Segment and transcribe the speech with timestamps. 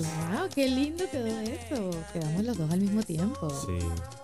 [0.00, 1.90] Wow, qué lindo quedó eso.
[2.12, 3.48] Quedamos los dos al mismo tiempo.
[3.50, 3.78] Sí,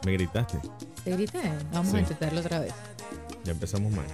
[0.05, 0.59] me gritaste.
[1.05, 1.41] ¿Te grité?
[1.73, 1.97] Vamos Sí.
[1.97, 2.75] a intentarlo otra vez.
[3.45, 4.05] Ya empezamos mal.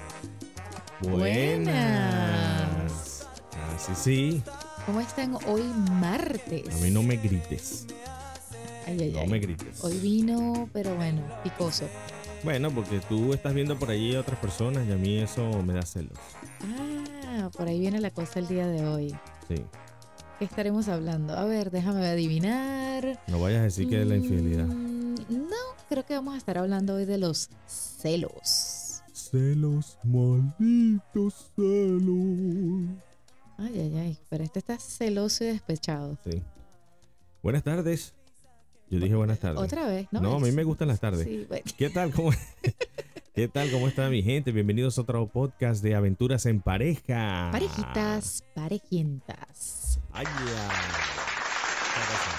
[1.78, 3.26] Buenas.
[3.52, 4.42] Ah, sí, sí.
[4.86, 5.62] ¿Cómo están hoy
[6.00, 6.74] martes?
[6.74, 7.86] A mí no me grites.
[8.86, 9.28] Ay, ay, No ay.
[9.28, 9.84] me grites.
[9.84, 11.86] Hoy vino, pero bueno, picoso.
[12.44, 15.74] Bueno, porque tú estás viendo por allí a otras personas y a mí eso me
[15.74, 16.16] da celos.
[17.26, 19.14] Ah, por ahí viene la cosa el día de hoy.
[19.48, 19.56] Sí.
[20.38, 21.34] ¿Qué estaremos hablando?
[21.34, 23.18] A ver, déjame adivinar.
[23.26, 24.66] No vayas a decir que es la infidelidad.
[24.66, 25.56] Mm, No,
[25.88, 29.02] creo que vamos a estar hablando hoy de los celos.
[29.12, 32.88] Celos, malditos celos.
[33.58, 34.18] Ay, ay, ay.
[34.28, 36.16] Pero este está celoso y despechado.
[36.24, 36.40] Sí.
[37.42, 38.14] Buenas tardes.
[38.90, 39.60] Yo dije buenas tardes.
[39.60, 40.20] Otra vez, ¿no?
[40.20, 41.26] No, a mí me gustan las tardes.
[41.26, 41.64] Sí, bueno.
[41.76, 42.12] ¿Qué tal?
[42.12, 42.30] ¿Cómo,
[43.38, 43.70] ¿Qué tal?
[43.70, 44.50] ¿Cómo está mi gente?
[44.50, 47.50] Bienvenidos a otro podcast de aventuras en pareja.
[47.52, 50.00] Parejitas, parejientas.
[50.10, 50.68] Ay, ya.
[51.94, 52.34] Muchas gracias.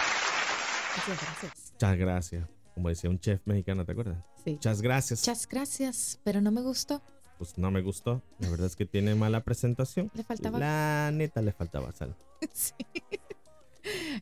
[0.98, 1.72] Muchas gracias.
[1.72, 2.48] Muchas gracias.
[2.76, 4.18] Como decía un chef mexicano, ¿te acuerdas?
[4.44, 4.52] Sí.
[4.52, 5.22] Muchas gracias.
[5.22, 7.02] Muchas gracias, pero no me gustó.
[7.38, 8.22] Pues no me gustó.
[8.40, 10.12] La verdad es que tiene mala presentación.
[10.14, 10.60] Le faltaba.
[10.60, 12.14] La neta le faltaba sal.
[12.52, 12.74] Sí.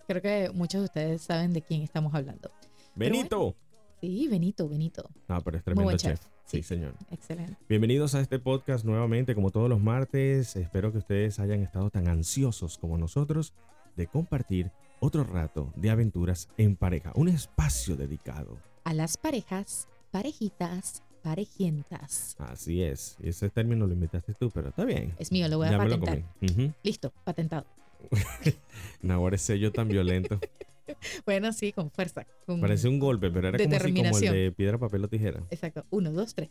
[0.05, 2.52] Creo que muchos de ustedes saben de quién estamos hablando.
[2.94, 3.55] Benito.
[4.00, 5.09] Sí, Benito, Benito.
[5.28, 6.20] No, pero es Muy tremendo buen chef.
[6.20, 6.37] chef.
[6.48, 6.94] Sí, señor.
[7.12, 7.58] Excelente.
[7.67, 10.56] Bienvenidos a este podcast nuevamente, como todos los martes.
[10.56, 13.54] Espero que ustedes hayan estado tan ansiosos como nosotros
[13.98, 17.12] de compartir otro rato de aventuras en pareja.
[17.16, 18.58] Un espacio dedicado.
[18.86, 22.38] A las parejas, parejitas, parejientas.
[22.39, 23.17] Así es.
[23.22, 25.14] Y ese término lo inventaste tú, pero está bien.
[25.20, 26.23] Es mío, lo voy a ya patentar.
[26.39, 26.50] comí.
[26.50, 26.73] Ujú.
[26.82, 27.66] Listo, patentado.
[29.02, 30.39] No, ahora ese sello tan violento.
[31.25, 32.25] Bueno, sí, con fuerza.
[32.45, 35.43] con- Parece un golpe, pero era como, como el de piedra, papel o tijera.
[35.49, 35.86] Exacto.
[35.89, 36.49] Uno, dos, tres.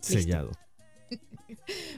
[0.00, 0.50] Sellado.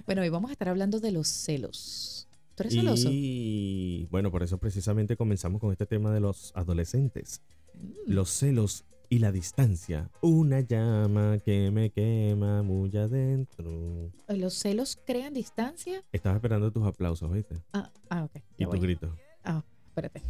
[0.04, 2.28] Bueno, hoy vamos a estar hablando de los celos.
[2.54, 3.08] ¿Tú eres celoso?
[3.10, 7.42] Y bueno, por eso precisamente comenzamos con este tema de los adolescentes.
[7.74, 8.12] Mm.
[8.12, 10.10] Los celos y la distancia.
[10.20, 14.12] Una llama que me quema muy adentro.
[14.28, 16.02] ¿Los celos crean distancia?
[16.12, 17.56] Estaba esperando tus aplausos, ¿viste?
[17.72, 18.36] Ah, ah ok.
[18.56, 18.80] Y ya tu voy.
[18.80, 19.14] grito.
[19.44, 20.22] Ah, espérate.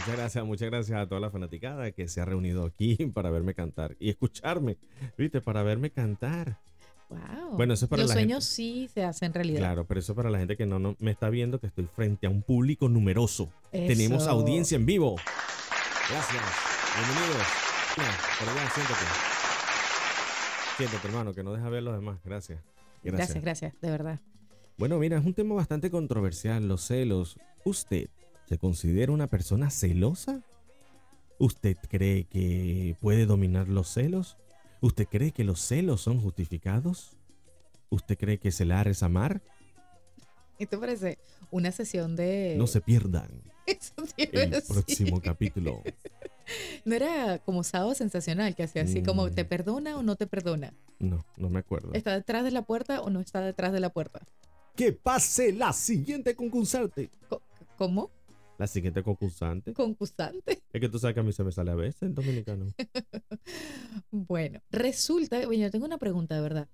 [0.00, 3.52] Muchas gracias, muchas gracias a toda la fanaticada que se ha reunido aquí para verme
[3.52, 4.78] cantar y escucharme,
[5.18, 5.42] ¿viste?
[5.42, 6.58] Para verme cantar.
[7.10, 7.56] Wow.
[7.56, 9.58] Bueno, eso es para Los la sueños sí se hacen realidad.
[9.58, 12.26] Claro, pero eso para la gente que no, no me está viendo, que estoy frente
[12.26, 13.52] a un público numeroso.
[13.70, 15.16] Tenemos audiencia en vivo.
[16.08, 16.44] Gracias.
[16.96, 17.46] Bienvenidos.
[17.98, 19.04] Mira, por allá, siéntate.
[20.78, 22.20] Siéntate, hermano, que no deja ver los demás.
[22.24, 22.60] Gracias.
[23.02, 23.42] Gracias.
[23.42, 24.20] Gracias, gracias, de verdad.
[24.78, 27.38] Bueno, mira, es un tema bastante controversial, los celos.
[27.64, 28.08] ¿Usted
[28.50, 30.42] se considera una persona celosa?
[31.38, 34.36] ¿Usted cree que puede dominar los celos?
[34.80, 37.16] ¿Usted cree que los celos son justificados?
[37.90, 39.40] ¿Usted cree que celar es amar?
[40.58, 41.18] Esto parece
[41.52, 42.56] una sesión de...
[42.58, 43.30] No se pierdan
[43.66, 44.74] Eso el decir.
[44.74, 45.82] próximo capítulo.
[46.84, 49.34] No era como sábado sensacional, que hacía así como Mm.
[49.36, 50.74] te perdona o no te perdona.
[50.98, 51.92] No, no me acuerdo.
[51.92, 54.18] ¿Está detrás de la puerta o no está detrás de la puerta?
[54.74, 57.08] Que pase la siguiente concursante.
[57.78, 58.10] ¿Cómo?
[58.60, 59.72] La siguiente concursante.
[59.72, 60.60] Concursante.
[60.70, 62.66] Es que tú sabes que a mí se me sale a veces en dominicano.
[64.10, 66.68] Bueno, resulta, bueno, yo tengo una pregunta de verdad.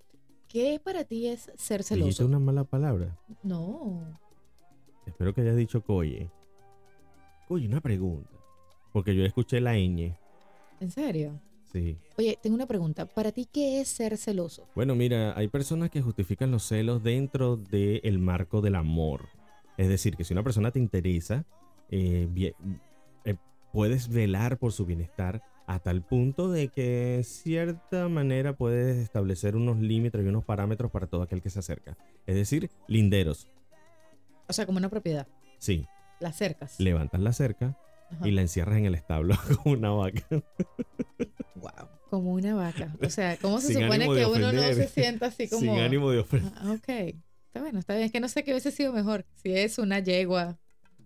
[0.49, 2.25] ¿Qué para ti es ser Dijiste celoso?
[2.25, 3.17] una mala palabra.
[3.41, 4.19] No.
[5.05, 6.29] Espero que hayas dicho coye.
[7.47, 8.29] Coye, una pregunta.
[8.91, 10.13] Porque yo escuché la ñ.
[10.81, 11.39] ¿En serio?
[11.71, 11.97] Sí.
[12.17, 13.05] Oye, tengo una pregunta.
[13.05, 14.67] ¿Para ti qué es ser celoso?
[14.75, 19.29] Bueno, mira, hay personas que justifican los celos dentro del marco del amor.
[19.77, 21.45] Es decir, que si una persona te interesa,
[21.89, 22.53] eh, bien-
[23.25, 23.35] eh,
[23.71, 29.55] puedes velar por su bienestar a tal punto de que de cierta manera puedes establecer
[29.55, 31.97] unos límites y unos parámetros para todo aquel que se acerca.
[32.25, 33.49] Es decir, linderos.
[34.47, 35.27] O sea, como una propiedad.
[35.57, 35.85] Sí,
[36.21, 36.79] La cercas.
[36.79, 37.77] levantas la cerca
[38.11, 38.25] Ajá.
[38.27, 40.23] y la encierras en el establo como una vaca.
[41.55, 41.89] Wow.
[42.09, 42.95] Como una vaca.
[43.03, 45.59] O sea, ¿cómo se Sin supone que uno no se sienta así como...
[45.61, 46.51] Sin ánimo de ofender.
[46.55, 46.87] Ah, ok.
[47.47, 48.05] Está bueno, está bien.
[48.05, 49.25] Es que no sé qué hubiese sido mejor.
[49.35, 50.57] Si es una yegua,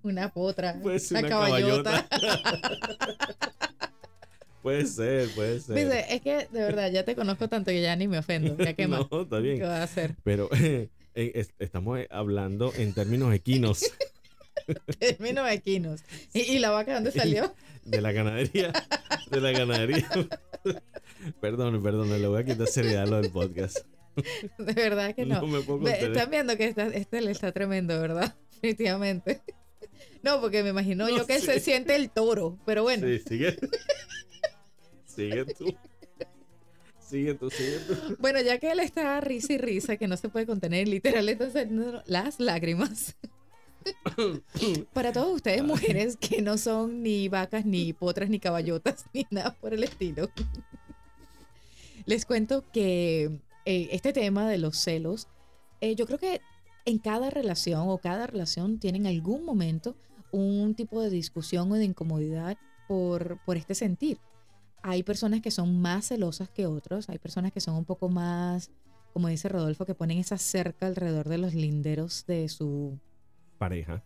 [0.03, 2.07] una potra, Puede ser una, una caballota.
[4.61, 5.75] Puede ser, puede ser.
[5.75, 8.55] Dice, es que de verdad ya te conozco tanto que ya ni me ofendo.
[8.63, 9.07] Ya qué más.
[9.11, 9.63] no, está ¿Qué bien.
[9.63, 10.15] va a hacer?
[10.23, 13.83] Pero eh, es- estamos hablando en términos equinos
[14.99, 16.01] Términos equinos.
[16.33, 17.53] ¿Y, y la vaca dónde salió?
[17.85, 18.71] de la ganadería.
[19.31, 20.07] De la ganadería.
[21.41, 23.79] perdón, perdón, le voy a quitar seriedad a lo del podcast.
[24.59, 25.41] De verdad que no.
[25.47, 26.11] me puedo Ve, contener.
[26.11, 28.35] Están viendo que está, este le está tremendo, ¿verdad?
[28.53, 29.41] Definitivamente.
[30.23, 32.57] No, porque me imagino No yo que se siente el toro.
[32.65, 33.57] Pero bueno, Sí, sigue.
[35.05, 35.65] Sigue tú.
[36.99, 38.15] Sigue tú, sigue tú.
[38.19, 41.49] Bueno, ya que él está risa y risa, que no se puede contener, literal, está
[41.49, 43.17] saliendo las lágrimas.
[44.93, 49.53] Para todos ustedes, mujeres que no son ni vacas, ni potras, ni caballotas, ni nada
[49.59, 50.29] por el estilo.
[52.05, 53.25] Les cuento que
[53.65, 55.27] eh, este tema de los celos,
[55.81, 56.41] eh, yo creo que
[56.85, 59.95] en cada relación o cada relación tiene en algún momento
[60.31, 62.57] un tipo de discusión o de incomodidad
[62.87, 64.19] por, por este sentir.
[64.83, 68.71] Hay personas que son más celosas que otros, hay personas que son un poco más,
[69.13, 72.99] como dice Rodolfo, que ponen esa cerca alrededor de los linderos de su...
[73.57, 74.03] Pareja.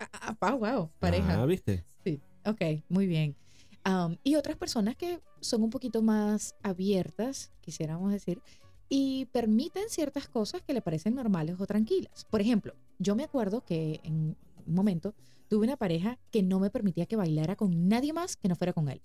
[0.00, 1.40] Ah, ah, wow, pareja.
[1.40, 1.84] Ah, ¿viste?
[2.04, 3.36] Sí, ok, muy bien.
[3.84, 8.40] Am, y otras personas que son un poquito más abiertas, quisiéramos decir,
[8.88, 12.24] y permiten ciertas cosas que le parecen normales o tranquilas.
[12.24, 14.36] Por ejemplo, yo me acuerdo que en
[14.66, 15.14] un momento
[15.48, 18.72] tuve una pareja que no me permitía que bailara con nadie más que no fuera
[18.72, 19.00] con él.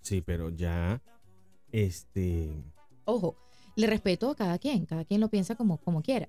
[0.00, 1.00] Sí, pero ya,
[1.70, 2.50] este,
[3.04, 3.36] Ojo,
[3.76, 6.28] le respeto a cada quien, cada quien lo piensa como, como quiera.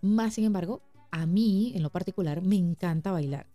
[0.00, 3.46] Más sin embargo, a mí en lo particular me encanta bailar.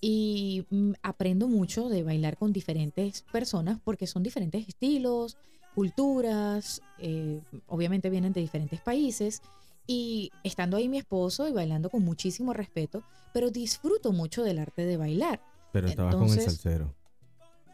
[0.00, 5.36] Y mm, aprendo mucho de bailar con diferentes personas porque son diferentes estilos,
[5.74, 9.42] culturas, eh, obviamente vienen de diferentes países.
[9.86, 14.84] Y estando ahí mi esposo y bailando con muchísimo respeto, pero disfruto mucho del arte
[14.84, 15.40] de bailar.
[15.72, 16.94] pero estaba con el salsero.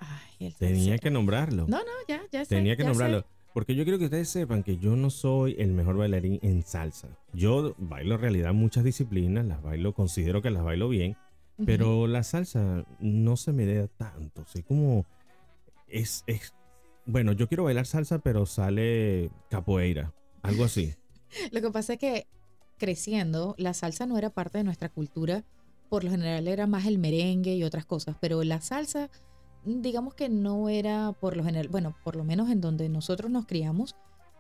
[0.01, 1.01] Ay, el Tenía salsero.
[1.01, 1.67] que nombrarlo.
[1.69, 2.89] No, no, ya, ya sé, Tenía que ya sé.
[2.91, 3.25] nombrarlo.
[3.55, 7.09] Porque yo quiero que ustedes sepan que yo no soy el mejor bailarín en salsa.
[7.35, 11.17] Yo bailo en realidad muchas disciplinas, las bailo, considero que las bailo bien,
[11.67, 14.45] pero la salsa no se me da tanto.
[14.47, 15.05] Soy como.
[15.87, 16.55] Es, es.
[17.05, 20.13] Bueno, yo quiero bailar salsa, pero sale capoeira.
[20.43, 20.95] Algo así.
[21.51, 22.27] Lo que pasa es que
[22.79, 25.45] creciendo, la salsa no era parte de nuestra cultura.
[25.89, 29.11] Por lo general era más el merengue y otras cosas, pero la salsa,
[29.65, 33.31] mm, digamos que no era por lo general, bueno, por lo menos en donde nosotros
[33.31, 33.95] nos criamos,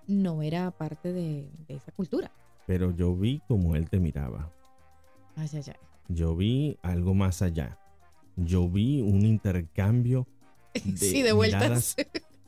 [0.07, 2.33] no era parte de, de esa cultura.
[2.67, 4.51] Pero yo vi como él te miraba.
[5.37, 5.75] Ay, ay, ay.
[6.09, 7.79] Yo vi algo más allá.
[8.37, 10.27] Yo vi un intercambio
[10.75, 11.97] de, sí, de vueltas.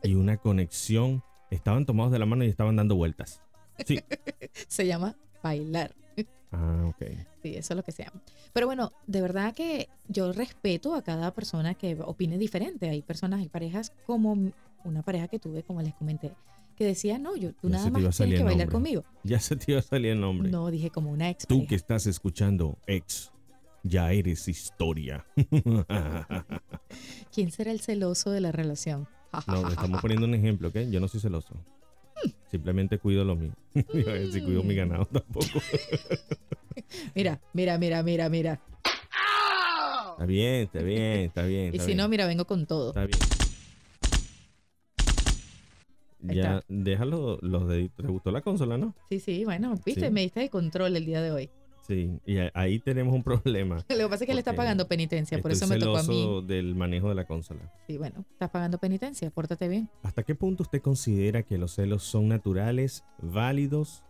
[0.03, 1.23] y una conexión.
[1.51, 3.41] Estaban tomados de la mano y estaban dando vueltas.
[3.85, 4.01] Sí.
[4.69, 5.95] Se llama bailar.
[6.53, 7.03] Ah, ok.
[7.43, 8.23] Sí, eso es lo que se llama.
[8.53, 12.89] Pero bueno, de verdad que yo respeto a cada persona que opine diferente.
[12.89, 14.53] Hay personas, hay parejas como
[14.85, 16.33] una pareja que tuve, como les comenté,
[16.77, 19.05] que decía, no, yo, tú Ya nada más tienes que bailar conmigo.
[19.25, 20.49] Ya se te iba a salir el nombre.
[20.49, 23.33] No, dije como una ex Tú que estás escuchando ex,
[23.83, 25.27] ya eres historia.
[27.33, 29.09] ¿Quién será el celoso de la relación?
[29.47, 30.79] no, estamos poniendo un ejemplo, ¿ok?
[30.91, 31.55] Yo no soy celoso.
[32.51, 33.53] Simplemente cuido lo mío.
[33.75, 35.47] Decir, cuido mi ganado tampoco.
[37.15, 38.61] Mira, mira, mira, mira, mira.
[40.13, 41.75] Está bien, está bien, está bien.
[41.75, 42.89] Y si bien, no, mira, vengo con todo.
[42.91, 43.19] Está bien.
[46.29, 46.65] Ahí Ya, está.
[46.69, 48.05] déjalo los deditos.
[48.07, 48.95] ¿Te gustó la consola, no?
[49.09, 50.11] Sí, sí, bueno, viste, Sí.
[50.13, 51.51] me diste el control el día de hoy.
[51.87, 53.77] Sí, y ahí tenemos un problema.
[53.89, 56.43] Lo que pasa es que le está pagando penitencia, por eso me tocó a mí.
[56.47, 57.73] del manejo de la consola.
[57.87, 59.89] Sí, bueno, estás pagando penitencia, pórtate bien.
[60.03, 64.03] ¿Hasta qué punto usted considera que los celos son naturales, válidos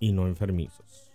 [0.00, 1.10] y no enfermizos?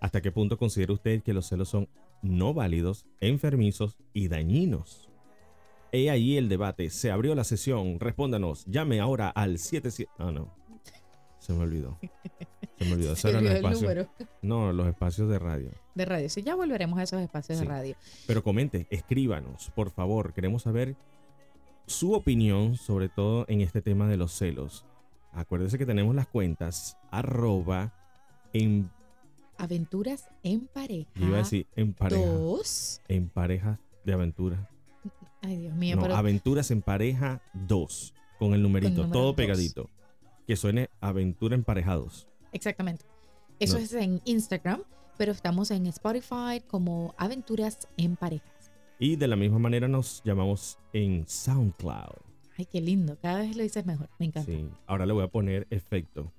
[0.00, 1.88] ¿Hasta qué punto considera usted que los celos son
[2.22, 5.08] no válidos, enfermizos y dañinos?
[5.92, 6.88] He ahí el debate.
[6.90, 8.00] Se abrió la sesión.
[8.00, 8.64] Respóndanos.
[8.64, 10.10] Llame ahora al 77.
[10.18, 10.52] Ah, no.
[11.42, 11.98] Se me olvidó.
[12.78, 13.16] Se me olvidó.
[13.16, 14.08] Se olvidó el número
[14.42, 15.70] No, los espacios de radio.
[15.94, 16.28] de radio.
[16.28, 17.64] Sí, ya volveremos a esos espacios Sí.
[17.64, 17.96] de radio.
[18.28, 20.32] Pero comente, escríbanos, por favor.
[20.34, 20.94] Queremos saber
[21.86, 24.84] su opinión, sobre todo en este tema de los celos.
[25.32, 27.92] Acuérdese que tenemos las cuentas arroba
[28.52, 28.88] en,
[29.58, 31.10] Aventuras en pareja.
[31.16, 32.24] yo iba a decir, en pareja.
[32.24, 33.00] Dos.
[33.08, 34.68] En parejas de aventura.
[35.42, 38.14] Ay, Dios mío, No, pero aventuras en pareja 2.
[38.38, 39.34] Con el numerito, todo dos.
[39.34, 39.88] pegadito.
[40.52, 42.28] Que suene aventura emparejados.
[42.52, 43.06] exactamente.
[43.58, 43.84] Eso No.
[43.84, 44.82] es en Instagram,
[45.16, 48.70] pero estamos en Spotify como Aventuras en parejas.
[48.98, 52.18] Y de la misma manera nos llamamos en SoundCloud.
[52.58, 53.16] Ay, qué lindo.
[53.22, 54.10] Cada vez lo dices mejor.
[54.18, 54.52] Me encanta.
[54.52, 56.30] Sí, ahora le voy a poner efecto.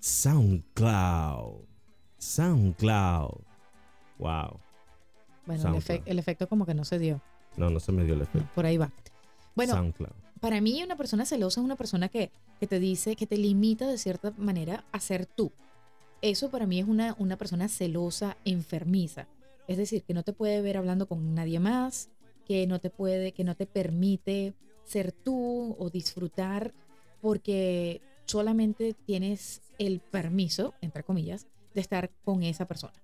[0.00, 1.60] SoundCloud.
[2.18, 3.42] SoundCloud.
[4.18, 4.58] Wow.
[5.46, 5.98] Bueno, el, SoundCloud.
[6.00, 7.22] efe- el efecto como que no se dio.
[7.56, 8.48] No, no se me dio el efecto.
[8.56, 8.90] Por ahí va.
[9.54, 10.10] Bueno, SoundCloud.
[10.40, 13.86] Para mí una persona celosa es una persona que, que te dice, que te limita
[13.86, 15.52] de cierta manera a ser tú.
[16.22, 19.28] Eso para mí es una, una persona celosa, enfermiza.
[19.68, 22.10] Es decir, que no te puede ver hablando con nadie más,
[22.46, 24.54] que no te puede, que no te permite
[24.84, 26.72] ser tú o disfrutar
[27.20, 32.94] porque solamente tienes el permiso, entre comillas, de estar con esa persona.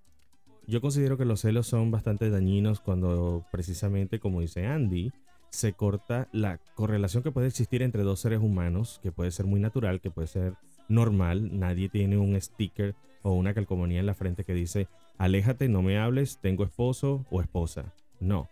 [0.66, 5.12] Yo considero que los celos son bastante dañinos cuando precisamente, como dice Andy,
[5.56, 9.58] se corta la correlación que puede existir entre dos seres humanos, que puede ser muy
[9.58, 10.54] natural, que puede ser
[10.88, 11.58] normal.
[11.58, 14.86] Nadie tiene un sticker o una calcomanía en la frente que dice,
[15.18, 17.94] aléjate, no me hables, tengo esposo o esposa.
[18.20, 18.48] No.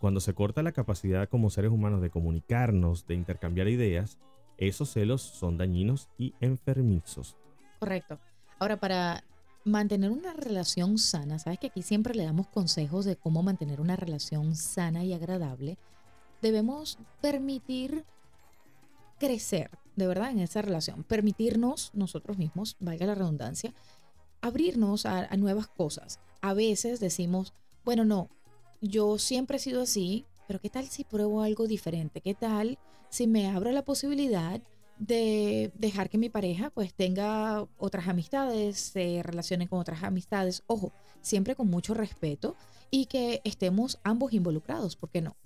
[0.00, 4.18] Cuando se corta la capacidad como seres humanos de comunicarnos, de intercambiar ideas,
[4.56, 7.36] esos celos son dañinos y enfermizos.
[7.78, 8.18] Correcto.
[8.58, 9.22] Ahora, para
[9.64, 13.96] mantener una relación sana, sabes que aquí siempre le damos consejos de cómo mantener una
[13.96, 15.76] relación sana y agradable.
[16.42, 18.04] Debemos permitir
[19.18, 21.04] crecer, de verdad, en esa relación.
[21.04, 23.74] Permitirnos nosotros mismos, valga la redundancia,
[24.40, 26.20] abrirnos a, nuevas cosas.
[26.40, 27.52] A veces decimos,
[27.84, 28.28] bueno, no,
[28.80, 32.20] yo siempre he sido así, pero ¿qué tal si pruebo algo diferente?
[32.20, 32.78] ¿Qué tal
[33.08, 34.60] si me abro la posibilidad
[34.98, 40.62] de dejar que mi pareja pues tenga otras amistades, se relacione con otras amistades?
[40.66, 42.56] Ojo, siempre con mucho respeto
[42.90, 45.36] y que estemos ambos involucrados, ¿por qué no?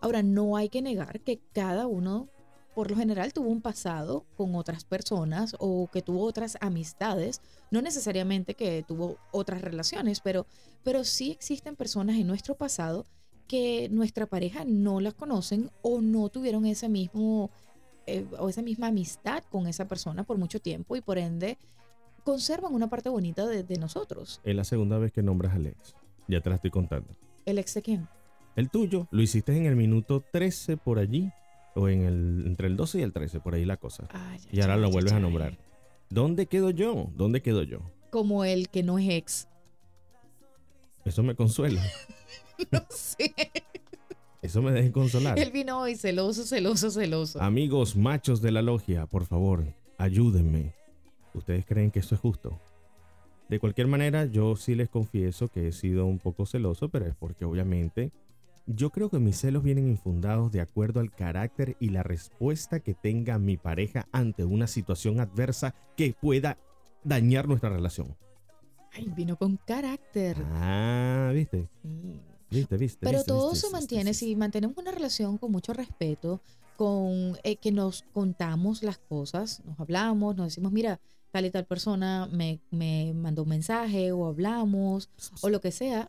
[0.00, 2.28] Ahora, no hay que negar que cada uno,
[2.74, 7.82] por lo general, tuvo un pasado con otras personas o que tuvo otras amistades, no
[7.82, 10.46] necesariamente que tuvo otras relaciones, pero,
[10.82, 13.04] pero sí existen personas en nuestro pasado
[13.46, 17.50] que nuestra pareja no las conocen o no tuvieron ese mismo
[18.06, 21.58] eh, o esa misma amistad con esa persona por mucho tiempo y por ende
[22.24, 24.40] conservan una parte bonita de, de nosotros.
[24.44, 25.94] Es la segunda vez que nombras al ex.
[26.28, 27.08] Ya te la estoy contando.
[27.44, 28.08] ¿El ex de quién?
[28.60, 31.32] El tuyo lo hiciste en el minuto 13 por allí,
[31.74, 34.06] o en el entre el 12 y el 13, por ahí la cosa.
[34.10, 35.56] Ay, ay, Y ahora lo vuelves a nombrar.
[36.10, 37.08] ¿Dónde quedo yo?
[37.16, 37.80] ¿Dónde quedo yo?
[38.10, 39.48] Como el que no es ex.
[41.06, 41.82] Eso me consuela.
[42.70, 43.32] No sé.
[44.42, 45.38] Eso me deja consolar.
[45.38, 47.40] Él vino hoy celoso, celoso, celoso.
[47.40, 49.64] Amigos machos de la logia, por favor,
[49.96, 50.74] ayúdenme.
[51.32, 52.60] ¿Ustedes creen que eso es justo?
[53.48, 57.14] De cualquier manera, yo sí les confieso que he sido un poco celoso, pero es
[57.14, 58.12] porque obviamente
[58.66, 62.94] yo creo que mis celos vienen infundados de acuerdo al carácter y la respuesta que
[62.94, 66.58] tenga mi pareja ante una situación adversa que pueda
[67.04, 68.16] dañar nuestra relación.
[68.92, 70.36] Ay, vino con carácter.
[70.52, 71.68] Ah, ¿viste?
[71.82, 72.20] Sí.
[72.50, 72.76] ¿Viste?
[72.76, 72.98] ¿Viste?
[73.00, 73.28] Pero ¿Viste?
[73.28, 73.68] todo ¿Viste?
[73.68, 76.42] se mantiene si mantenemos una relación con mucho respeto,
[76.76, 81.00] con eh, que nos contamos las cosas, nos hablamos, nos decimos, mira,
[81.30, 85.10] tal y tal persona me, me mandó un mensaje o hablamos
[85.42, 86.06] o lo que sea.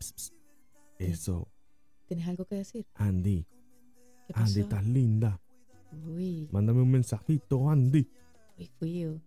[0.98, 1.48] Eso,
[2.12, 2.84] ¿Tienes algo que decir?
[2.96, 3.46] Andy.
[4.26, 5.40] ¿Qué Andy, estás linda.
[6.06, 8.06] Uy, Mándame un mensajito, Andy.
[8.82, 9.18] uy.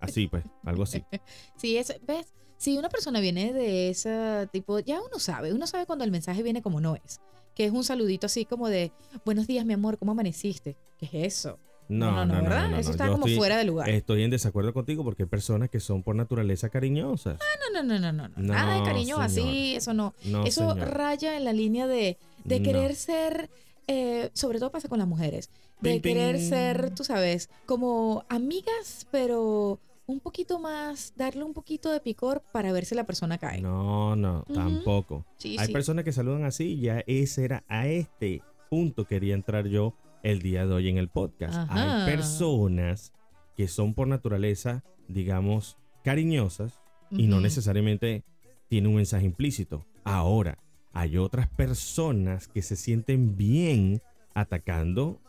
[0.00, 1.04] Así pues, algo así.
[1.58, 2.32] Sí, es, ¿ves?
[2.56, 6.42] Si una persona viene de ese tipo, ya uno sabe, uno sabe cuando el mensaje
[6.42, 7.20] viene como no es.
[7.54, 8.90] Que es un saludito así como de,
[9.26, 10.78] buenos días, mi amor, ¿cómo amaneciste?
[10.96, 11.58] ¿Qué es eso?
[11.88, 12.68] No, no, no, ¿verdad?
[12.70, 13.88] no, Eso está Yo como estoy- fuera de lugar.
[13.88, 17.38] Estoy en desacuerdo contigo porque hay personas que son por naturaleza cariñosas.
[17.72, 18.28] no, no, no, no, no.
[18.36, 19.24] No, Nada de cariño señora.
[19.24, 20.14] así, eso no.
[20.44, 23.48] Eso raya en la línea de, de querer ser,
[23.86, 26.48] eh, sobre todo pasa con las mujeres, de Ping, querer ping.
[26.48, 32.72] ser, tú sabes, como amigas, pero un poquito más, darle un poquito de picor para
[32.72, 33.60] ver si la persona cae.
[33.60, 35.24] No, no, tampoco.
[35.36, 35.72] Sí, Hay sí.
[35.72, 40.40] personas que saludan así y ya ese era a este punto quería entrar yo el
[40.40, 41.54] día de hoy en el podcast.
[41.56, 42.04] Ajá.
[42.04, 43.12] Hay personas
[43.56, 48.24] que son por naturaleza, digamos, cariñosas y no necesariamente
[48.68, 49.86] tiene un mensaje implícito.
[50.04, 50.58] Ahora,
[50.92, 54.02] hay otras personas que se sienten bien
[54.34, 55.20] atacando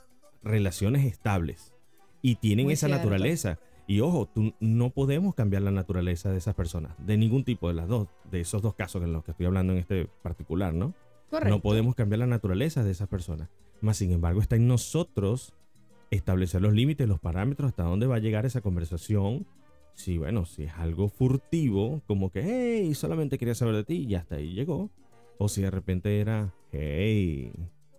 [0.43, 1.73] relaciones estables
[2.21, 3.03] y tienen Muy esa cierto.
[3.03, 3.59] naturaleza.
[3.87, 7.73] Y ojo, tú, no podemos cambiar la naturaleza de esas personas, de ningún tipo de
[7.73, 10.93] las dos, de esos dos casos en los que estoy hablando en este particular, ¿no?
[11.29, 11.49] Correcto.
[11.49, 13.49] No podemos cambiar la naturaleza de esas personas.
[13.81, 15.53] Más sin embargo, está en nosotros
[16.11, 19.45] establecer los límites, los parámetros, hasta dónde va a llegar esa conversación.
[19.93, 24.15] Si, bueno, si es algo furtivo, como que, hey, solamente quería saber de ti y
[24.15, 24.89] hasta ahí llegó.
[25.37, 27.51] O si de repente era, hey,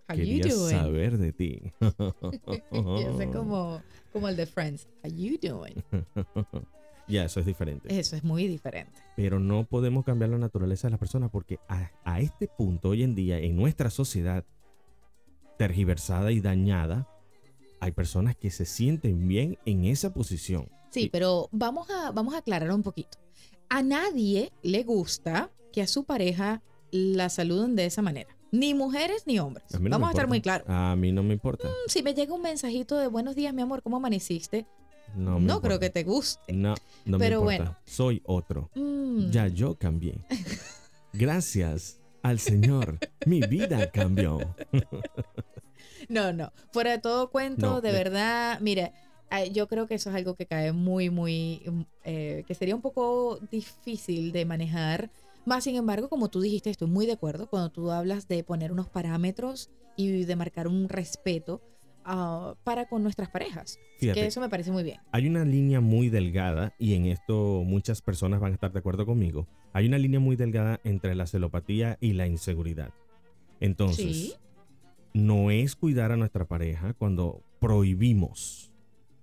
[0.09, 0.77] How you quería doing?
[0.77, 1.61] saber de ti.
[3.17, 4.87] Sé como, como el de Friends.
[5.03, 5.75] How you doing?
[7.07, 7.97] ya, eso es diferente.
[7.99, 8.99] Eso es muy diferente.
[9.15, 13.03] Pero no podemos cambiar la naturaleza de las personas porque a, a este punto, hoy
[13.03, 14.43] en día, en nuestra sociedad
[15.65, 17.07] tergiversada y dañada,
[17.79, 20.67] hay personas que se sienten bien en esa posición.
[20.89, 23.19] Sí, pero vamos a, vamos a aclarar un poquito.
[23.69, 28.35] A nadie le gusta que a su pareja la saluden de esa manera.
[28.51, 29.65] Ni mujeres ni hombres.
[29.75, 30.67] A no vamos a estar muy claros.
[30.67, 31.69] A mí no me importa.
[31.85, 34.65] Si me llega un mensajito de buenos días, mi amor, ¿cómo amaneciste?
[35.15, 35.79] No, No, me creo importa.
[35.79, 36.53] que te guste.
[36.53, 36.73] No,
[37.05, 37.71] no Pero me importa.
[37.73, 37.77] bueno.
[37.85, 38.71] Soy otro.
[38.73, 40.15] Mm, Ya yo cambié.
[41.13, 44.39] Gracias al Señor, mi vida cambió.
[46.09, 46.51] No, no.
[46.71, 48.91] Fuera de todo cuento, No, de verdad, mira,
[49.51, 52.81] yo creo que eso es algo que cae muy, muy, mm, eh, que sería un
[52.81, 55.09] poco difícil de manejar
[55.45, 58.71] Más sin embargo, como tú dijiste, estoy muy de acuerdo cuando tú hablas de poner
[58.71, 61.61] unos parámetros y de marcar un respeto
[62.05, 63.79] ah, para con nuestras parejas.
[63.99, 64.19] Fíjate.
[64.19, 64.99] Que eso me parece muy bien.
[65.11, 69.05] Hay una línea muy delgada, y en esto muchas personas van a estar de acuerdo
[69.05, 69.47] conmigo.
[69.73, 72.93] Hay una línea muy delgada entre la celopatía y la inseguridad.
[73.59, 74.33] Entonces, Sí.
[75.13, 78.71] no es cuidar a nuestra pareja cuando prohibimos.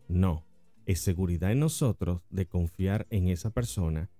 [0.08, 0.44] No,
[0.86, 4.10] es seguridad en nosotros de confiar en esa persona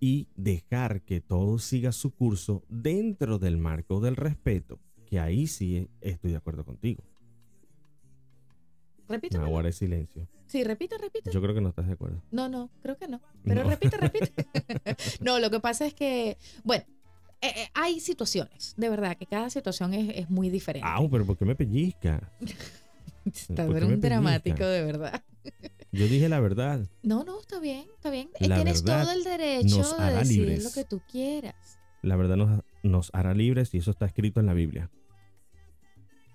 [0.00, 5.88] y dejar que todo siga su curso dentro del marco del respeto, que ahí sí
[6.00, 7.02] estoy de acuerdo contigo.
[9.08, 9.38] Repite.
[9.72, 10.28] Silencio.
[10.46, 11.30] Sí, repite, repite.
[11.30, 12.22] Yo creo que no estás de acuerdo.
[12.30, 13.20] No, no, creo que no.
[13.44, 13.70] Pero No.
[13.70, 14.32] repite, repite.
[15.20, 16.84] no, lo que pasa es que, bueno,
[17.40, 20.88] eh, eh, hay situaciones, de verdad, que cada situación es, es muy diferente.
[20.90, 22.32] Ah, pero ¿por qué me pellizca?
[23.24, 25.22] Está ¿por qué un dramático, de verdad.
[25.92, 26.86] Yo dije la verdad.
[27.02, 28.28] No, no, está bien, está bien.
[28.40, 30.64] La Tienes todo el derecho de decir libres.
[30.64, 31.78] lo que tú quieras.
[32.02, 34.90] La verdad nos, nos hará libres y eso está escrito en la Biblia.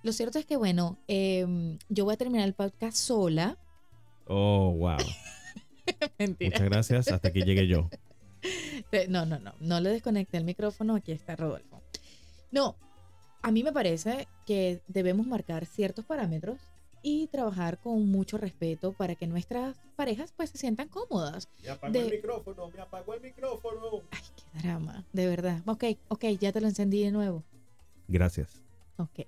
[0.03, 3.57] Lo cierto es que, bueno, em, yo voy a terminar el podcast sola.
[4.27, 4.97] Oh, wow.
[6.19, 6.51] Mentira.
[6.51, 7.07] Muchas gracias.
[7.11, 7.89] Hasta aquí llegué yo.
[8.93, 9.53] Eh, No, no, no.
[9.59, 10.95] No le desconecté el micrófono.
[10.95, 11.81] Aquí está Rodolfo.
[12.51, 12.77] No,
[13.41, 16.57] a mí me parece que debemos marcar ciertos parámetros
[17.03, 21.49] y trabajar con mucho respeto para que nuestras parejas pues se sientan cómodas.
[21.63, 24.01] Me apagó De- micrófono, me apagó el micrófono.
[24.11, 25.61] Ay, qué drama, de verdad.
[25.65, 27.43] Ok, ok, ya te lo encendí de nuevo.
[28.07, 28.61] Gracias.
[28.97, 29.27] Ok.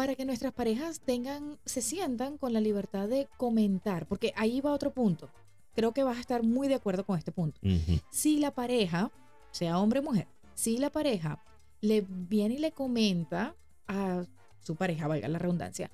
[0.00, 4.72] Para que nuestras parejas tengan, se sientan con la libertad de comentar, porque ahí va
[4.72, 5.28] otro punto.
[5.74, 7.60] Creo que vas a estar muy de acuerdo con este punto.
[8.08, 9.10] Si la pareja,
[9.50, 11.44] sea hombre o mujer, si la pareja
[11.82, 13.54] le viene y le comenta
[13.88, 14.24] a
[14.62, 15.90] su pareja, valga la redundancia,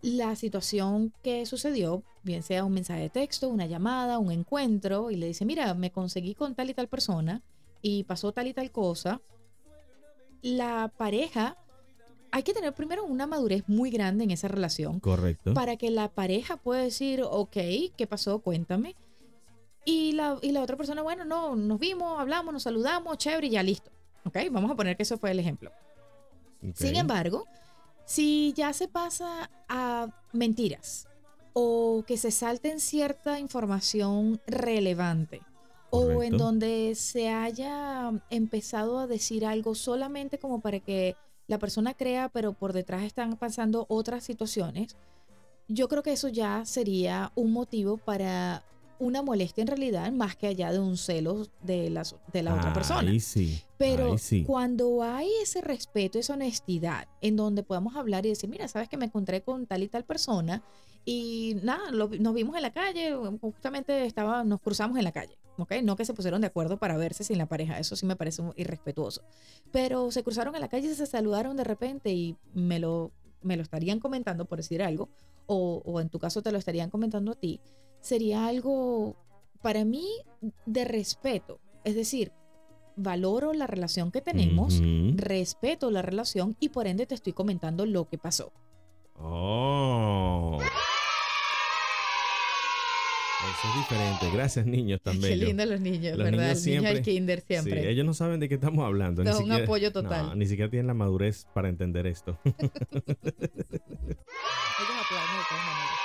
[0.00, 5.16] la situación que sucedió, bien sea un mensaje de texto, una llamada, un encuentro, y
[5.16, 7.42] le dice, mira, me conseguí con tal y tal persona
[7.82, 9.20] y pasó tal y tal cosa,
[10.40, 11.58] la pareja,
[12.32, 15.54] hay que tener primero una madurez muy grande en esa relación Correcto.
[15.54, 17.56] para que la pareja pueda decir, ok,
[17.96, 18.40] ¿qué pasó?
[18.40, 18.96] Cuéntame.
[19.84, 23.50] Y la, y la otra persona, bueno, no, nos vimos, hablamos, nos saludamos, chévere, y
[23.50, 23.90] ya listo.
[24.24, 25.72] Ok, vamos a poner que eso fue el ejemplo.
[26.74, 27.46] Sin embargo,
[28.04, 31.08] si ya se pasa a mentiras
[31.54, 35.40] o que se salten cierta información relevante
[35.88, 41.16] o en donde se haya empezado a decir algo solamente como para que
[41.50, 44.96] la persona crea, pero por detrás están pasando otras situaciones,
[45.68, 48.62] yo creo que eso ya sería un motivo para
[48.98, 52.72] una molestia en realidad, más que allá de un celo de la, de la otra
[52.72, 53.00] persona.
[53.10, 53.60] Ahí sí.
[53.78, 54.44] Pero ahí sí.
[54.44, 58.96] cuando hay ese respeto, esa honestidad, en donde podemos hablar y decir, mira, sabes que
[58.98, 60.62] me encontré con tal y tal persona
[61.04, 65.38] y nada, lo- nos vimos en la calle, justamente estaba, nos cruzamos en la calle,
[65.56, 65.74] ¿ok?
[65.82, 68.42] No que se pusieron de acuerdo para verse sin la pareja, eso sí me parece
[68.56, 69.22] irrespetuoso.
[69.70, 73.56] Pero se cruzaron en la calle y se saludaron de repente y me lo, me
[73.56, 75.08] lo estarían comentando, por decir algo,
[75.46, 77.60] o, o en tu caso te lo estarían comentando a ti,
[78.00, 79.16] sería algo
[79.62, 80.06] para mí
[80.66, 81.60] de respeto.
[81.84, 82.32] Es decir,
[82.96, 84.80] valoro la relación que tenemos,
[85.14, 88.52] respeto la relación y por ende te estoy comentando lo que pasó.
[89.18, 90.58] Oh.
[93.42, 94.30] Eso es diferente.
[94.36, 95.38] Gracias, niños, Qué también.
[95.40, 96.30] lindo los niños, Los ¿verdad?
[96.42, 97.82] niños El niño siempre- del kinder siempre.
[97.82, 99.22] Sí, ellos no saben de qué estamos hablando.
[99.24, 100.26] Ni un siquiera- apoyo total.
[100.26, 102.38] No, ni siquiera tienen la madurez para entender esto.
[102.44, 102.66] Ellos
[105.04, 105.96] aplauden de todas maneras.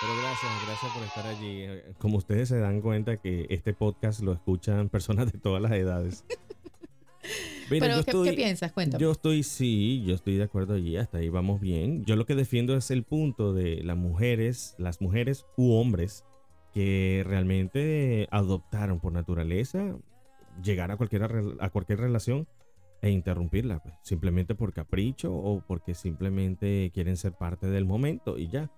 [0.00, 1.66] Pero gracias, gracias por estar allí.
[1.98, 6.24] Como ustedes se dan cuenta que este podcast lo escuchan personas de todas las edades.
[7.70, 8.72] Mira, Pero, ¿qué, estoy- qué piensas?
[8.72, 9.00] Cuéntame.
[9.00, 12.04] Yo estoy, sí, yo estoy de acuerdo allí, hasta ahí vamos bien.
[12.04, 16.24] Yo lo que defiendo es el punto de las mujeres, las mujeres u hombres
[16.74, 19.96] que realmente adoptaron por naturaleza
[20.62, 21.22] llegar a cualquier,
[21.60, 22.48] a cualquier relación
[23.00, 28.48] e interrumpirla, pues, simplemente por capricho o porque simplemente quieren ser parte del momento y
[28.48, 28.72] ya.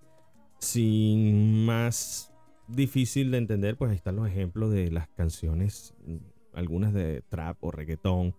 [0.58, 2.34] Sin más
[2.68, 6.16] difícil de entender, pues están los ejemplos de las canciones, mm,
[6.54, 8.34] algunas de trap o reggaetón,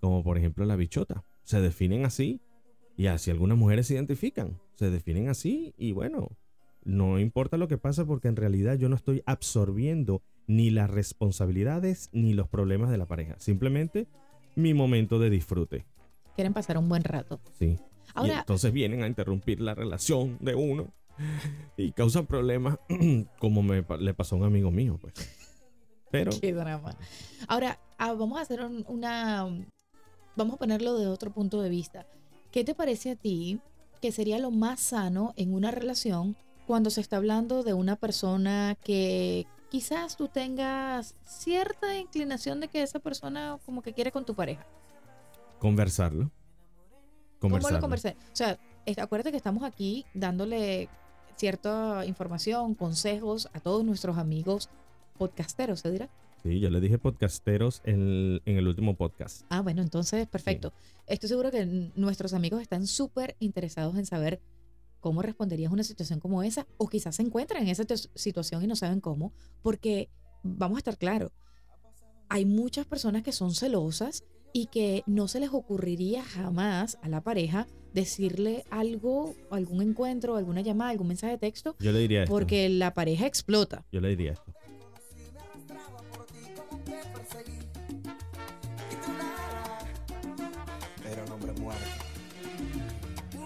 [0.00, 1.24] como por ejemplo la bichota.
[1.42, 2.40] Se definen así
[2.96, 4.58] y así algunas mujeres se identifican.
[4.74, 6.30] Se definen así y bueno,
[6.84, 12.08] no importa lo que pase porque en realidad yo no estoy absorbiendo ni las responsabilidades
[12.12, 13.36] ni los problemas de la pareja.
[13.38, 14.06] Simplemente
[14.56, 15.84] mi momento de disfrute.
[16.34, 17.40] Quieren pasar un buen rato.
[17.58, 17.66] Sí.
[17.78, 17.78] y
[18.14, 20.92] Ahora, entonces vienen a interrumpir la relación de uno
[21.76, 22.78] y causan problemas
[23.38, 25.14] como me le pasó a un amigo mío, pues.
[26.10, 26.96] Pero qué drama.
[27.48, 29.46] Ahora, ah, vamos a hacer un- una.
[30.36, 32.06] Vamos a ponerlo de otro punto de vista.
[32.50, 33.60] ¿Qué te parece a ti
[34.00, 38.76] que sería lo más sano en una relación cuando se está hablando de una persona
[38.82, 44.34] que quizás tú tengas cierta inclinación de que esa persona como que quiere con tu
[44.34, 44.66] pareja.
[45.58, 46.30] Conversarlo.
[47.38, 47.78] ¿Cómo Conversarlo.
[47.78, 48.16] lo conversé?
[48.32, 48.58] O sea,
[48.98, 50.88] acuérdate que estamos aquí dándole
[51.36, 54.68] cierta información, consejos a todos nuestros amigos
[55.18, 56.08] podcasteros, ¿se dirá?
[56.42, 59.42] Sí, yo le dije podcasteros en, en el último podcast.
[59.48, 60.72] Ah, bueno, entonces perfecto.
[61.06, 64.40] Estoy seguro que nuestros amigos están súper interesados en saber
[65.02, 67.84] cómo responderías a una situación como esa o quizás se encuentran en esa
[68.14, 70.08] situación y no saben cómo, porque
[70.42, 71.32] vamos a estar claros,
[72.28, 77.20] hay muchas personas que son celosas y que no se les ocurriría jamás a la
[77.20, 82.32] pareja decirle algo, algún encuentro, alguna llamada, algún mensaje de texto, Yo le diría esto.
[82.32, 83.84] porque la pareja explota.
[83.92, 84.54] Yo le diría esto.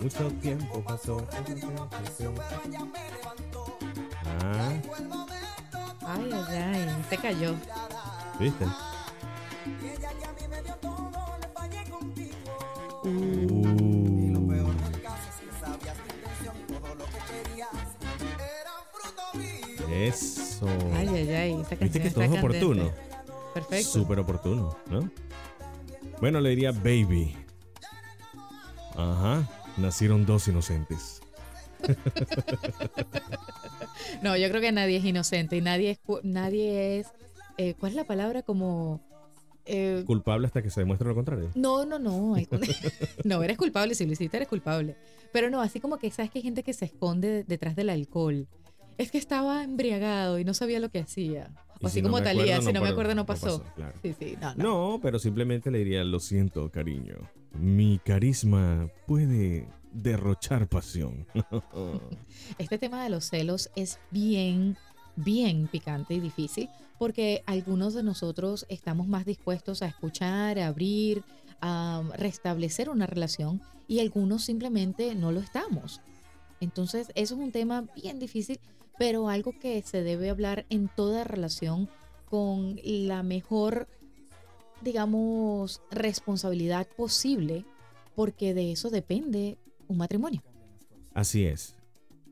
[0.00, 1.26] Mucho tiempo pasó.
[4.24, 4.72] Ah,
[6.06, 7.54] Ay, ay, ay, se cayó.
[8.38, 8.64] ¿viste?
[13.04, 14.74] Uh, mío.
[19.90, 20.66] eso.
[20.94, 22.90] Ay, ay, ay, esa ¿Viste que todo es oportuno?
[23.54, 23.90] Perfecto.
[23.90, 25.10] Súper oportuno, ¿no?
[26.20, 27.36] Bueno, le diría baby.
[28.96, 29.48] Ajá.
[29.76, 31.20] Nacieron dos inocentes.
[34.22, 37.08] No, yo creo que nadie es inocente y nadie es, nadie es,
[37.58, 38.42] eh, ¿cuál es la palabra?
[38.42, 39.00] Como,
[39.64, 41.50] eh, Culpable hasta que se demuestre lo contrario.
[41.54, 42.36] no, no, no,
[43.24, 44.96] no, eres culpable, si lo hiciste eres culpable,
[45.32, 48.46] pero no, así como que sabes que hay gente que se esconde detrás del alcohol.
[48.98, 51.50] Es que estaba embriagado y no sabía lo que hacía.
[51.82, 53.60] O así si no como me Talía, acuerdo, si no me no acuerdo no pasó,
[53.62, 53.74] pasó.
[53.74, 53.98] claro.
[54.02, 54.64] Sí, sí, no, no.
[54.94, 57.16] No, pero simplemente le diría, lo siento, cariño.
[57.52, 61.26] Mi carisma puede derrochar pasión.
[62.58, 64.76] Este tema de los celos es bien,
[65.16, 71.22] bien picante y difícil porque algunos de nosotros estamos más dispuestos a escuchar, a abrir,
[71.60, 76.00] a restablecer una relación y algunos simplemente no lo estamos.
[76.60, 78.58] Entonces, eso es un tema bien difícil,
[78.98, 81.88] pero algo que se debe hablar en toda relación
[82.28, 83.88] con la mejor,
[84.82, 87.64] digamos, responsabilidad posible,
[88.14, 90.42] porque de eso depende un matrimonio.
[91.14, 91.74] Así es.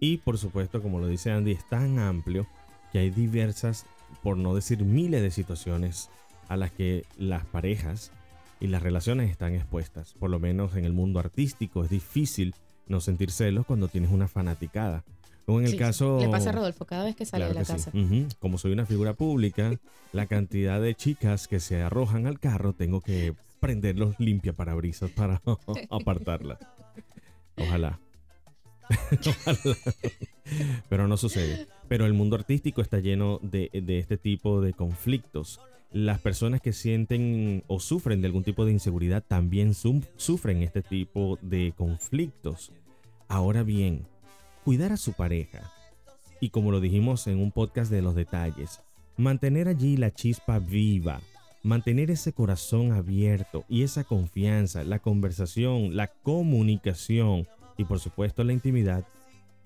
[0.00, 2.46] Y por supuesto, como lo dice Andy, es tan amplio
[2.92, 3.86] que hay diversas,
[4.22, 6.10] por no decir miles de situaciones
[6.48, 8.12] a las que las parejas
[8.60, 10.14] y las relaciones están expuestas.
[10.14, 12.54] Por lo menos en el mundo artístico es difícil
[12.86, 15.04] no sentir celos cuando tienes una fanaticada.
[15.46, 16.18] O en el Sí, caso...
[16.20, 17.84] Le pasa a Rodolfo cada vez que sale Claro de la que sí.
[17.86, 17.98] casa.
[17.98, 18.28] Ujú.
[18.38, 19.78] Como soy una figura pública,
[20.12, 25.42] la cantidad de chicas que se arrojan al carro, tengo que prender los limpiaparabrisas para
[25.90, 26.58] apartarlas.
[27.56, 27.98] Ojalá.
[29.26, 29.58] Ojalá.
[30.88, 31.66] Pero no sucede.
[31.88, 35.60] Pero el mundo artístico está lleno de, de este tipo de conflictos.
[35.92, 41.38] Las personas que sienten o sufren de algún tipo de inseguridad también sufren este tipo
[41.40, 42.72] de conflictos.
[43.28, 44.06] Ahora bien,
[44.64, 45.70] cuidar a su pareja
[46.40, 48.80] y como lo dijimos en un podcast de los detalles,
[49.16, 51.20] mantener allí la chispa viva,
[51.62, 57.46] mantener ese corazón abierto y esa confianza, la conversación, la comunicación
[57.76, 59.04] y por supuesto la intimidad,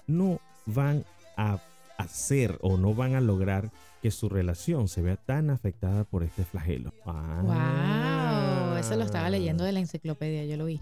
[0.07, 1.05] no van
[1.37, 1.61] a
[1.97, 3.71] hacer o no van a lograr
[4.03, 6.93] que su relación se vea tan afectada por este flagelo.
[7.05, 8.69] Ah.
[8.71, 10.81] Wow, eso lo estaba leyendo de la enciclopedia, yo lo vi.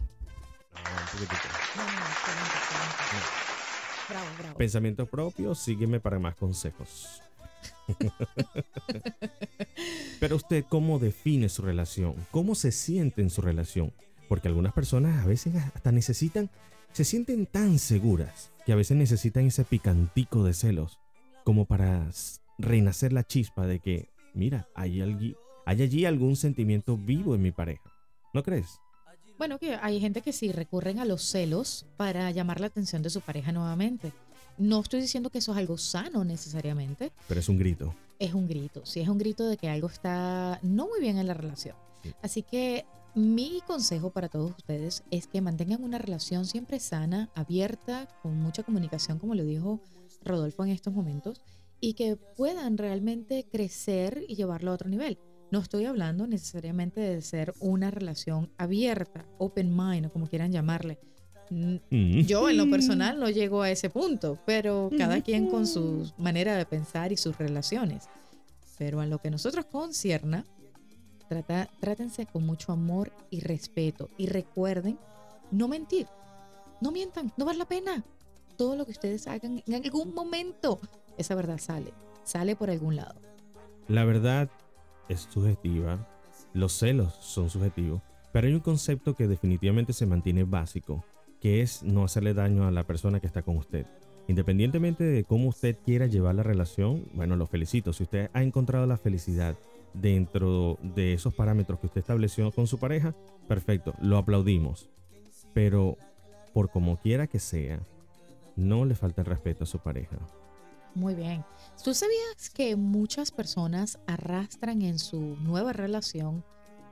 [0.75, 1.07] Ah,
[3.41, 3.46] un
[4.09, 4.59] Bravo, bravo.
[4.59, 7.23] Pensamiento propio, sígueme para más consejos.
[10.21, 12.15] Pero usted, ¿cómo define su relación?
[12.31, 13.93] ¿Cómo se siente en su relación?
[14.29, 16.51] Porque algunas personas a veces hasta necesitan,
[16.93, 20.99] se sienten tan seguras que a veces necesitan ese picantico de celos
[21.45, 22.09] como para
[22.59, 27.53] renacer la chispa de que, mira, hay, allí, hay allí algún sentimiento vivo en mi
[27.53, 27.93] pareja.
[28.35, 28.81] ¿No crees?
[29.39, 33.11] Bueno, que hay gente que sí recurren a los celos para llamar la atención de
[33.11, 34.13] su pareja nuevamente.
[34.59, 37.95] No estoy diciendo que eso es algo sano necesariamente, Pero es un grito.
[38.19, 41.27] es un grito, sí es un grito de que algo está no muy bien en
[41.27, 41.77] la relación.
[42.03, 42.15] Sí.
[42.23, 48.09] Así que mi consejo para todos ustedes es que mantengan una relación siempre sana, abierta,
[48.23, 49.81] con mucha comunicación, como lo dijo
[50.25, 51.43] Rodolfo en estos momentos,
[51.79, 55.19] y que puedan realmente crecer y llevarlo a otro nivel.
[55.51, 60.99] No estoy hablando necesariamente de ser una relación abierta, open mind o como quieran llamarle.
[61.51, 62.21] Mm, Mm.
[62.27, 66.57] yo en lo personal no llego a ese punto, pero cada quien con su manera
[66.57, 68.09] de pensar y sus relaciones.
[68.79, 70.45] Pero en lo que nosotros concierna,
[71.29, 74.11] trata, trátense con mucho amor y respeto.
[74.19, 74.99] Y recuerden
[75.53, 76.09] no mentir.
[76.81, 78.05] No mientan, no vale la pena.
[78.57, 80.81] Todo lo que ustedes hagan en algún momento,
[81.17, 81.93] esa verdad sale.
[82.25, 83.15] Sale por algún lado.
[83.89, 84.51] La verdad
[85.09, 86.07] es subjetiva,
[86.53, 91.05] los celos son subjetivos, pero hay un concepto que definitivamente se mantiene básico,
[91.41, 93.87] que es no hacerle daño a la persona que está con usted.
[94.29, 97.93] Independientemente de cómo usted quiera llevar la relación, bueno, lo felicito.
[97.93, 99.57] Si usted ha encontrado la felicidad
[99.95, 103.15] dentro de esos parámetros que usted estableció con su pareja,
[103.49, 104.89] perfecto, lo aplaudimos.
[105.55, 105.97] Pero
[106.53, 107.81] por como quiera que sea,
[108.57, 110.17] no le falta el respeto a su pareja.
[110.97, 111.45] Muy bien.
[111.85, 116.43] ¿Tú sabías que muchas personas arrastran en su nueva relación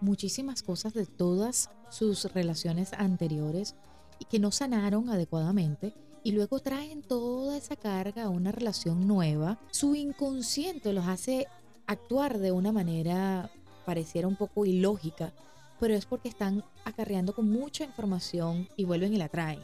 [0.02, 3.76] muchísimas cosas de todas sus relaciones anteriores
[4.18, 5.94] y que no sanaron adecuadamente?
[6.22, 9.58] Y luego traen toda esa carga a una relación nueva.
[9.70, 11.46] Su inconsciente los hace
[11.86, 13.50] actuar de una manera
[13.86, 15.32] pareciera un poco ilógica,
[15.80, 19.60] pero es porque están acarreando con mucha información y vuelven y la traen.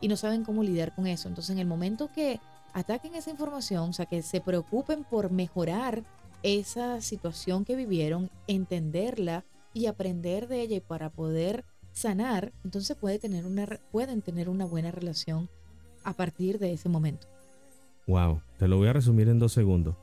[0.00, 1.28] Y no saben cómo lidiar con eso.
[1.28, 2.40] Entonces en el momento que
[2.74, 6.02] ataquen esa información, o sea, que se preocupen por mejorar
[6.42, 13.18] esa situación que vivieron, entenderla y aprender de ella y para poder sanar, entonces puede
[13.18, 15.48] tener una, pueden tener una buena relación
[16.02, 17.26] a partir de ese momento.
[18.06, 19.96] Wow, te lo voy a resumir en dos segundos.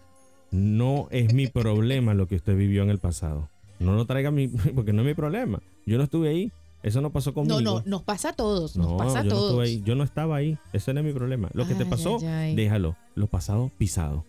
[0.49, 3.49] No es mi problema lo que usted vivió en el pasado.
[3.79, 5.61] No lo traiga mí, porque no es mi problema.
[5.85, 6.51] Yo no estuve ahí.
[6.83, 7.61] Eso no pasó conmigo.
[7.61, 8.75] No, no, nos pasa a todos.
[8.75, 9.53] Nos pasa a yo todos.
[9.55, 9.81] No ahí.
[9.85, 10.57] Yo no estaba ahí.
[10.73, 11.49] Ese no es mi problema.
[11.53, 12.55] Lo que te pasó, ay, ay.
[12.55, 12.95] déjalo.
[13.15, 14.25] Lo pasado, pisado.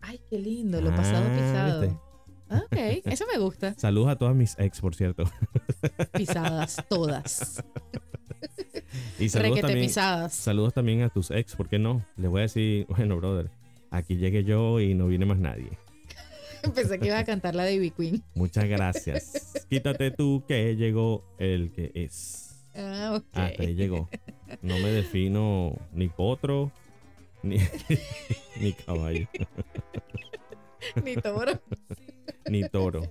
[0.00, 1.80] Ay, qué lindo, lo pasado Ah, pisado.
[1.80, 1.96] ¿viste?
[2.48, 3.74] Ok, eso me gusta.
[3.78, 5.24] Saludos a todas mis ex, por cierto.
[6.12, 7.64] Pisadas, todas.
[9.18, 10.34] Y saludos también, pisadas.
[10.34, 12.04] saludos también a tus ex, ¿por qué no?
[12.16, 13.50] Les voy a decir, bueno, brother,
[13.90, 15.70] aquí llegué yo y no viene más nadie.
[16.74, 18.22] Pensé que iba a cantar la de Ivy Queen.
[18.34, 19.66] Muchas gracias.
[19.70, 22.64] Quítate tú que llegó el que es.
[22.74, 23.24] Ah, ok.
[23.32, 24.08] Hasta ahí llegó.
[24.62, 26.70] No me defino ni potro
[27.42, 27.58] ni,
[28.60, 29.26] ni caballo,
[31.04, 31.60] Ni toro.
[32.50, 33.02] ni toro.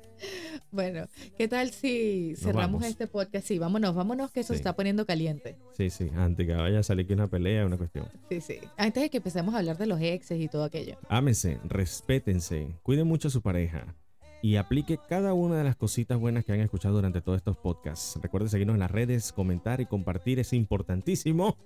[0.71, 3.45] Bueno, ¿qué tal si cerramos este podcast?
[3.47, 4.57] Sí, vámonos, vámonos, que eso Sí.
[4.57, 5.57] se está poniendo caliente.
[5.77, 8.07] Sí, sí, antes que vaya a salir aquí una pelea, una cuestión.
[8.29, 8.59] Sí, sí.
[8.77, 10.97] Antes de que empecemos a hablar de los exes y todo aquello.
[11.09, 13.95] Ámense, respétense, cuiden mucho a su pareja
[14.41, 18.19] y aplique cada una de las cositas buenas que han escuchado durante todos estos podcasts.
[18.21, 21.57] Recuerden seguirnos en las redes, comentar y compartir, es importantísimo,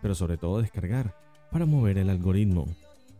[0.00, 1.14] pero sobre todo descargar
[1.50, 2.66] para mover el algoritmo.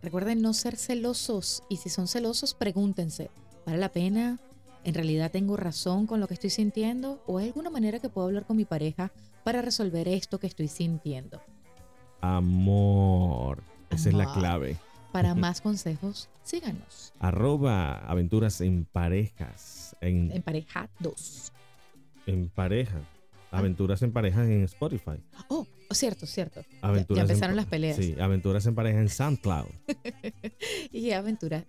[0.02, 3.30] Recuerden no ser celosos y si son celosos, pregúntense,
[3.64, 4.40] ¿vale la pena?
[4.84, 7.22] ¿En realidad tengo razón con lo que estoy sintiendo?
[7.26, 9.12] ¿O hay alguna manera que puedo hablar con mi pareja
[9.44, 11.40] para resolver esto que estoy sintiendo?
[12.20, 14.76] Amor, esa es la clave.
[15.12, 17.12] Para más consejos, síganos.
[17.20, 21.52] Arroba aventuras en parejas, en, En pareja 2.
[22.26, 23.00] en pareja.
[23.52, 25.22] Aventuras en parejas en Spotify.
[25.48, 26.62] Oh, cierto, cierto.
[26.62, 27.96] Ya- Aventuras ya empezaron las peleas.
[27.96, 29.66] Sí, aventuras en pareja en SoundCloud.
[30.92, 31.64] Y aventuras,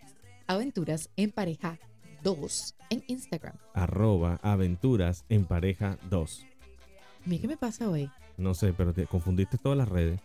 [0.47, 1.79] aventuras en pareja
[2.23, 3.55] 2 en Instagram.
[3.73, 6.45] Arroba aventuras en pareja 2.
[7.25, 8.09] Mira qué me pasa hoy.
[8.37, 10.19] No sé, pero te confundiste todas las redes.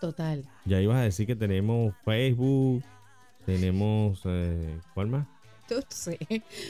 [0.00, 0.44] Total.
[0.64, 2.82] Ya ibas a decir que tenemos Facebook,
[3.44, 5.26] tenemos, eh, ¿cuál más?
[5.88, 6.18] Sé.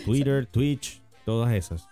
[0.04, 1.86] Twitter, Twitch, todas esas.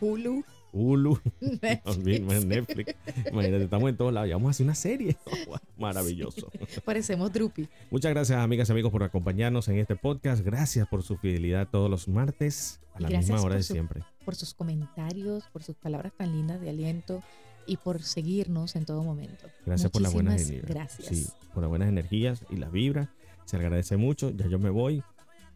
[0.00, 0.44] Hulu.
[0.76, 2.20] Hulu, Netflix.
[2.20, 2.44] Netflix.
[2.46, 2.94] Netflix.
[3.30, 4.28] Imagínate, estamos en todos lados.
[4.28, 5.16] Ya vamos a hacer una serie.
[5.78, 6.50] Maravilloso.
[6.84, 7.68] Parecemos Drupi.
[7.90, 10.44] Muchas gracias, amigas y amigos, por acompañarnos en este podcast.
[10.44, 14.02] Gracias por su fidelidad todos los martes a la misma hora de su- siempre.
[14.24, 17.22] por sus comentarios, por sus palabras tan lindas de aliento
[17.66, 19.46] y por seguirnos en todo momento.
[19.64, 20.66] Gracias por las buenas energías.
[20.66, 21.08] Gracias.
[21.08, 23.08] Sí, por las buenas energías y las vibras.
[23.44, 24.30] Se agradece mucho.
[24.30, 25.02] Ya yo me voy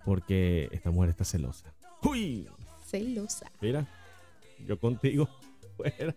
[0.05, 1.73] porque esta mujer está celosa.
[2.03, 2.49] ¡Uy!
[2.87, 3.51] Celosa.
[3.61, 3.87] Mira,
[4.67, 5.29] yo contigo.
[5.77, 6.15] Fuera.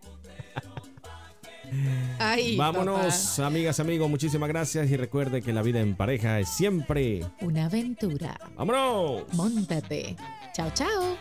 [2.20, 4.10] Ay, Vámonos, amigas, amigos.
[4.10, 4.90] Muchísimas gracias.
[4.92, 7.26] Y recuerde que la vida en pareja es siempre.
[7.42, 8.38] Una aventura.
[8.56, 9.34] ¡Vámonos!
[9.34, 10.16] Móntate.
[10.54, 11.18] Chao, chao.